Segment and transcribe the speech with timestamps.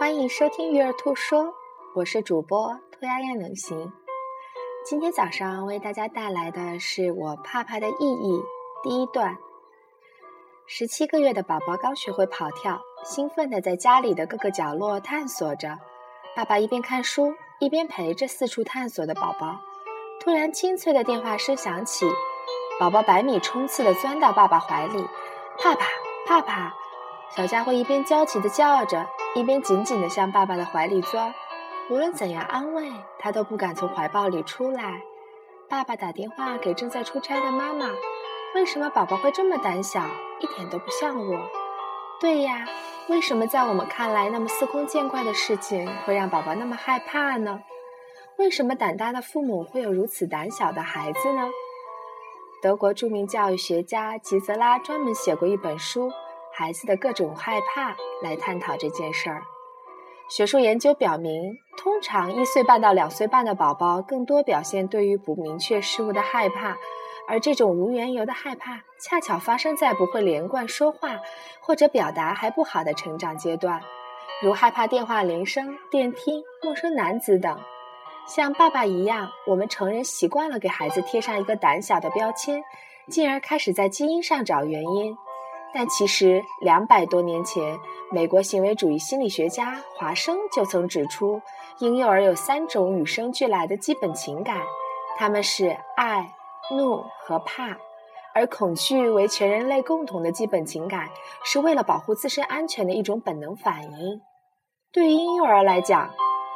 [0.00, 1.52] 欢迎收听鱼儿兔说，
[1.94, 3.92] 我是主播兔丫丫能行。
[4.82, 8.42] 今天早上为大家带来的是我怕怕的意义
[8.82, 9.36] 第一段。
[10.66, 15.78] 十七个月的宝宝刚学会跑跳，兴奋地在家里的各个角落探索着。
[16.34, 19.60] 爸爸一边看书，一边陪着四处探索的宝宝。
[20.18, 22.06] 突然，清脆的电话声响起，
[22.80, 25.04] 宝宝百米冲刺地钻到爸爸怀里，
[25.58, 25.84] 怕怕
[26.26, 26.74] 怕怕。
[27.36, 29.06] 小家伙一边焦急地叫着。
[29.36, 31.32] 一边紧紧地向爸爸的怀里钻，
[31.88, 35.00] 无论怎样安慰，他都不敢从怀抱里出来。
[35.68, 37.86] 爸爸打电话给正在出差的妈妈
[38.56, 40.02] ：“为什么宝宝会这么胆小？
[40.40, 41.48] 一点都不像我。
[42.18, 42.66] ”“对呀，
[43.06, 47.60] 为什么在我们看来那么司空见惯的事情会让宝宝那么害怕呢？
[48.36, 51.48] 为什么胆大的父母会有如此胆小的孩子呢？”
[52.60, 56.10] 德国著名教育学家吉泽拉专门写过一本书。
[56.60, 59.42] 孩子的各种害怕来探讨这件事儿。
[60.28, 66.76] 学术研究表明，通常一岁半到两岁半的宝宝更多表现对于不明确事物的害怕，
[67.26, 71.18] 而这种无缘由的害怕恰巧发生在不会连贯说话
[71.62, 73.80] 或者表达还不好的成长阶段，
[74.42, 77.58] 如害怕电话铃声、电梯、陌生男子等。
[78.26, 82.62] 像爸爸一样，我们成人习惯了给孩子贴上一个胆小的标签，
[83.08, 85.16] 进而开始在基因上找原因。
[85.72, 87.78] 但其实，两百多年前，
[88.10, 91.40] 美国行为主义心理学家华生就曾指出，
[91.78, 94.62] 婴幼儿有三种与生俱来的基本情感，
[95.16, 96.32] 他们是爱、
[96.74, 97.76] 怒和怕，
[98.34, 101.08] 而恐惧为全人类共同的基本情感，
[101.44, 104.20] 是为了保护自身安全的一种本能反应。
[104.92, 106.10] 对于婴幼儿来讲，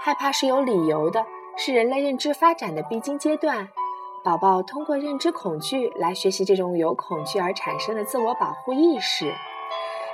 [0.00, 1.24] 害怕是有理由的，
[1.56, 3.68] 是人类认知发展的必经阶段。
[4.26, 9.32] 宝宝通过认知恐惧来学习这种由恐惧而产生的自我保护意识。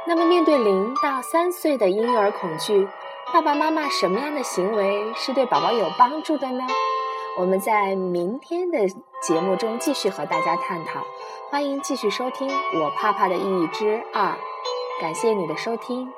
[0.06, 2.86] 那么，面对零到三岁的婴幼儿恐惧，
[3.32, 6.66] 爸爸妈妈什么样的行为是对宝宝有帮助的呢？
[7.38, 8.86] 我们在明天的
[9.22, 11.00] 节目中继续和大家探讨。
[11.50, 12.46] 欢迎继续收听
[12.84, 14.32] 《我怕怕的意义之二》，
[15.00, 16.12] 感谢你的收听。